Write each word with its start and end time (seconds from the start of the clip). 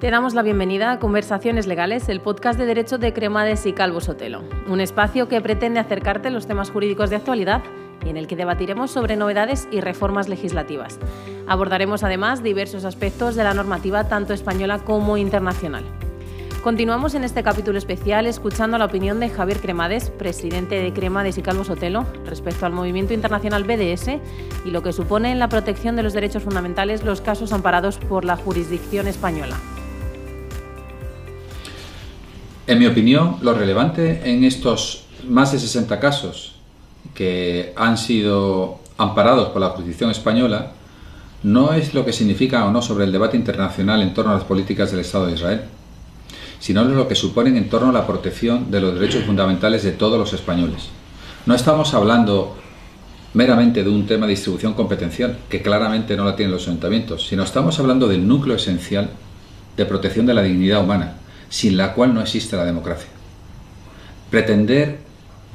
Te 0.00 0.10
damos 0.10 0.34
la 0.34 0.42
bienvenida 0.42 0.92
a 0.92 0.98
Conversaciones 0.98 1.66
Legales, 1.66 2.10
el 2.10 2.20
podcast 2.20 2.58
de 2.58 2.66
Derecho 2.66 2.98
de 2.98 3.14
Cremades 3.14 3.64
y 3.64 3.72
Calvo 3.72 4.02
Sotelo, 4.02 4.42
un 4.68 4.82
espacio 4.82 5.26
que 5.26 5.40
pretende 5.40 5.80
acercarte 5.80 6.28
a 6.28 6.30
los 6.30 6.46
temas 6.46 6.70
jurídicos 6.70 7.08
de 7.08 7.16
actualidad 7.16 7.62
y 8.04 8.10
en 8.10 8.18
el 8.18 8.26
que 8.26 8.36
debatiremos 8.36 8.90
sobre 8.90 9.16
novedades 9.16 9.66
y 9.70 9.80
reformas 9.80 10.28
legislativas. 10.28 10.98
Abordaremos 11.46 12.04
además 12.04 12.42
diversos 12.42 12.84
aspectos 12.84 13.36
de 13.36 13.44
la 13.44 13.54
normativa 13.54 14.06
tanto 14.06 14.34
española 14.34 14.80
como 14.80 15.16
internacional. 15.16 15.84
Continuamos 16.62 17.14
en 17.14 17.24
este 17.24 17.42
capítulo 17.42 17.78
especial 17.78 18.26
escuchando 18.26 18.76
la 18.76 18.84
opinión 18.84 19.18
de 19.18 19.30
Javier 19.30 19.60
Cremades, 19.60 20.10
presidente 20.10 20.74
de 20.74 20.92
Cremades 20.92 21.38
y 21.38 21.42
Calvo 21.42 21.64
Sotelo, 21.64 22.04
respecto 22.26 22.66
al 22.66 22.72
movimiento 22.72 23.14
internacional 23.14 23.64
BDS 23.64 24.08
y 24.66 24.70
lo 24.72 24.82
que 24.82 24.92
supone 24.92 25.32
en 25.32 25.38
la 25.38 25.48
protección 25.48 25.96
de 25.96 26.02
los 26.02 26.12
derechos 26.12 26.42
fundamentales 26.42 27.02
los 27.02 27.22
casos 27.22 27.54
amparados 27.54 27.96
por 27.96 28.26
la 28.26 28.36
jurisdicción 28.36 29.06
española. 29.06 29.56
En 32.66 32.80
mi 32.80 32.86
opinión, 32.86 33.36
lo 33.42 33.54
relevante 33.54 34.22
en 34.24 34.42
estos 34.42 35.04
más 35.28 35.52
de 35.52 35.60
60 35.60 36.00
casos 36.00 36.56
que 37.14 37.72
han 37.76 37.96
sido 37.96 38.80
amparados 38.98 39.50
por 39.50 39.60
la 39.60 39.70
jurisdicción 39.70 40.10
española 40.10 40.72
no 41.44 41.74
es 41.74 41.94
lo 41.94 42.04
que 42.04 42.12
significa 42.12 42.64
o 42.64 42.72
no 42.72 42.82
sobre 42.82 43.04
el 43.04 43.12
debate 43.12 43.36
internacional 43.36 44.02
en 44.02 44.14
torno 44.14 44.32
a 44.32 44.34
las 44.34 44.44
políticas 44.44 44.90
del 44.90 45.00
Estado 45.00 45.26
de 45.26 45.34
Israel, 45.34 45.62
sino 46.58 46.82
lo 46.82 47.06
que 47.06 47.14
suponen 47.14 47.56
en 47.56 47.68
torno 47.68 47.90
a 47.90 47.92
la 47.92 48.06
protección 48.06 48.68
de 48.70 48.80
los 48.80 48.94
derechos 48.94 49.24
fundamentales 49.24 49.84
de 49.84 49.92
todos 49.92 50.18
los 50.18 50.32
españoles. 50.32 50.88
No 51.46 51.54
estamos 51.54 51.94
hablando 51.94 52.56
meramente 53.34 53.84
de 53.84 53.90
un 53.90 54.06
tema 54.06 54.26
de 54.26 54.30
distribución 54.30 54.74
competencial, 54.74 55.38
que 55.48 55.62
claramente 55.62 56.16
no 56.16 56.24
la 56.24 56.34
tienen 56.34 56.52
los 56.52 56.66
ayuntamientos, 56.66 57.28
sino 57.28 57.44
estamos 57.44 57.78
hablando 57.78 58.08
del 58.08 58.26
núcleo 58.26 58.56
esencial 58.56 59.10
de 59.76 59.86
protección 59.86 60.26
de 60.26 60.34
la 60.34 60.42
dignidad 60.42 60.82
humana, 60.82 61.18
sin 61.48 61.76
la 61.76 61.94
cual 61.94 62.14
no 62.14 62.20
existe 62.20 62.56
la 62.56 62.64
democracia. 62.64 63.08
Pretender 64.30 64.98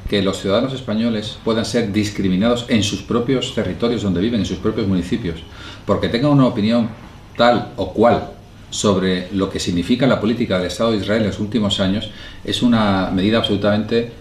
que 0.09 0.22
los 0.22 0.39
ciudadanos 0.39 0.73
españoles 0.73 1.38
puedan 1.44 1.66
ser 1.66 1.92
discriminados 1.92 2.66
en 2.67 2.84
sus 2.84 3.02
propios 3.02 3.53
territorios 3.56 4.02
donde 4.02 4.22
viven, 4.22 4.42
en 4.42 4.45
sus 4.45 4.58
propios 4.58 4.88
municipios, 4.88 5.42
porque 5.86 6.09
tengan 6.09 6.31
una 6.31 6.47
opinión 6.47 6.89
tal 7.38 7.72
o 7.78 7.94
cual 7.94 8.31
sobre 8.69 9.28
lo 9.34 9.50
que 9.50 9.59
significa 9.59 10.08
la 10.08 10.19
política 10.19 10.58
del 10.58 10.67
Estado 10.67 10.92
de 10.92 10.97
Israel 10.97 11.22
en 11.22 11.28
los 11.28 11.39
últimos 11.39 11.80
años, 11.80 12.09
es 12.44 12.62
una 12.62 13.12
medida 13.12 13.38
absolutamente 13.38 14.12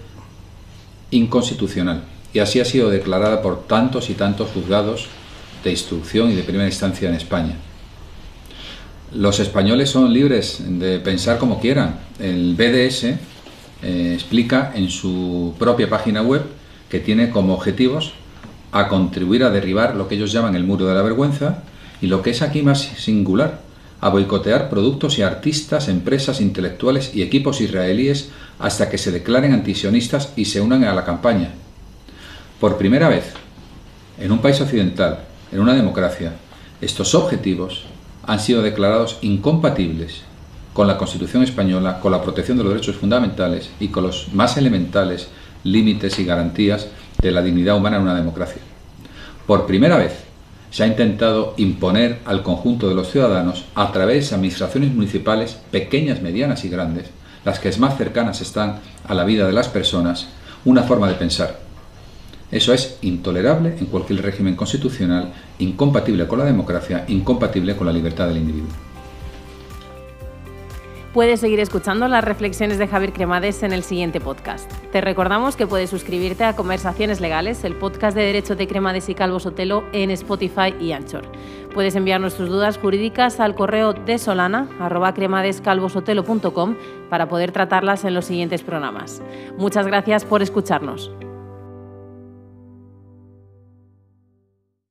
inconstitucional. 1.12 2.02
Y 2.32 2.40
así 2.40 2.60
ha 2.60 2.64
sido 2.64 2.90
declarada 2.90 3.42
por 3.42 3.66
tantos 3.66 4.10
y 4.10 4.14
tantos 4.14 4.50
juzgados 4.50 5.06
de 5.64 5.70
instrucción 5.70 6.30
y 6.30 6.34
de 6.34 6.42
primera 6.42 6.66
instancia 6.66 7.08
en 7.08 7.14
España. 7.14 7.56
Los 9.14 9.40
españoles 9.40 9.90
son 9.90 10.12
libres 10.12 10.62
de 10.64 11.00
pensar 11.00 11.38
como 11.38 11.60
quieran. 11.60 11.98
El 12.20 12.54
BDS 12.54 13.04
eh, 13.04 14.12
explica 14.14 14.70
en 14.74 14.88
su 14.88 15.54
propia 15.58 15.90
página 15.90 16.22
web 16.22 16.42
que 16.88 17.00
tiene 17.00 17.30
como 17.30 17.54
objetivos 17.54 18.12
a 18.70 18.86
contribuir 18.86 19.42
a 19.42 19.50
derribar 19.50 19.96
lo 19.96 20.06
que 20.06 20.14
ellos 20.14 20.30
llaman 20.30 20.54
el 20.54 20.62
muro 20.62 20.86
de 20.86 20.94
la 20.94 21.02
vergüenza 21.02 21.64
y 22.00 22.06
lo 22.06 22.22
que 22.22 22.30
es 22.30 22.40
aquí 22.40 22.62
más 22.62 22.82
singular, 22.82 23.62
a 24.00 24.10
boicotear 24.10 24.70
productos 24.70 25.18
y 25.18 25.22
artistas, 25.22 25.88
empresas 25.88 26.40
intelectuales 26.40 27.12
y 27.12 27.22
equipos 27.22 27.60
israelíes 27.60 28.30
hasta 28.60 28.88
que 28.88 28.96
se 28.98 29.10
declaren 29.10 29.52
antisionistas 29.52 30.32
y 30.36 30.44
se 30.44 30.60
unan 30.60 30.84
a 30.84 30.94
la 30.94 31.04
campaña. 31.04 31.50
Por 32.60 32.78
primera 32.78 33.08
vez, 33.08 33.32
en 34.20 34.30
un 34.30 34.38
país 34.38 34.60
occidental, 34.60 35.24
en 35.50 35.58
una 35.58 35.74
democracia, 35.74 36.34
estos 36.80 37.14
objetivos 37.16 37.86
han 38.30 38.38
sido 38.38 38.62
declarados 38.62 39.18
incompatibles 39.22 40.22
con 40.72 40.86
la 40.86 40.96
Constitución 40.96 41.42
española, 41.42 41.98
con 41.98 42.12
la 42.12 42.22
protección 42.22 42.56
de 42.56 42.62
los 42.62 42.72
derechos 42.72 42.94
fundamentales 42.94 43.70
y 43.80 43.88
con 43.88 44.04
los 44.04 44.32
más 44.32 44.56
elementales 44.56 45.26
límites 45.64 46.16
y 46.20 46.24
garantías 46.24 46.86
de 47.20 47.32
la 47.32 47.42
dignidad 47.42 47.76
humana 47.76 47.96
en 47.96 48.04
una 48.04 48.14
democracia. 48.14 48.62
Por 49.48 49.66
primera 49.66 49.96
vez 49.96 50.12
se 50.70 50.84
ha 50.84 50.86
intentado 50.86 51.54
imponer 51.56 52.20
al 52.24 52.44
conjunto 52.44 52.88
de 52.88 52.94
los 52.94 53.10
ciudadanos, 53.10 53.64
a 53.74 53.90
través 53.90 54.30
de 54.30 54.36
administraciones 54.36 54.94
municipales 54.94 55.58
pequeñas, 55.72 56.22
medianas 56.22 56.64
y 56.64 56.68
grandes, 56.68 57.06
las 57.44 57.58
que 57.58 57.76
más 57.78 57.98
cercanas 57.98 58.40
están 58.40 58.78
a 59.08 59.14
la 59.14 59.24
vida 59.24 59.44
de 59.44 59.52
las 59.52 59.66
personas, 59.66 60.28
una 60.64 60.84
forma 60.84 61.08
de 61.08 61.14
pensar, 61.14 61.58
eso 62.50 62.72
es 62.72 62.98
intolerable 63.02 63.76
en 63.78 63.86
cualquier 63.86 64.22
régimen 64.22 64.56
constitucional, 64.56 65.32
incompatible 65.58 66.26
con 66.26 66.40
la 66.40 66.44
democracia, 66.44 67.04
incompatible 67.08 67.76
con 67.76 67.86
la 67.86 67.92
libertad 67.92 68.28
del 68.28 68.38
individuo. 68.38 68.70
Puedes 71.12 71.40
seguir 71.40 71.58
escuchando 71.58 72.06
las 72.06 72.22
reflexiones 72.22 72.78
de 72.78 72.86
Javier 72.86 73.12
Cremades 73.12 73.64
en 73.64 73.72
el 73.72 73.82
siguiente 73.82 74.20
podcast. 74.20 74.70
Te 74.92 75.00
recordamos 75.00 75.56
que 75.56 75.66
puedes 75.66 75.90
suscribirte 75.90 76.44
a 76.44 76.54
Conversaciones 76.54 77.20
Legales, 77.20 77.64
el 77.64 77.74
podcast 77.74 78.16
de 78.16 78.22
Derecho 78.22 78.54
de 78.54 78.68
Cremades 78.68 79.08
y 79.08 79.16
Calvo 79.16 79.40
Sotelo 79.40 79.82
en 79.92 80.12
Spotify 80.12 80.72
y 80.80 80.92
Anchor. 80.92 81.24
Puedes 81.74 81.96
enviarnos 81.96 82.36
tus 82.36 82.48
dudas 82.48 82.78
jurídicas 82.78 83.40
al 83.40 83.56
correo 83.56 83.92
de 83.92 84.18
solana 84.18 84.68
para 87.08 87.28
poder 87.28 87.50
tratarlas 87.50 88.04
en 88.04 88.14
los 88.14 88.24
siguientes 88.24 88.62
programas. 88.62 89.20
Muchas 89.56 89.88
gracias 89.88 90.24
por 90.24 90.42
escucharnos. 90.42 91.10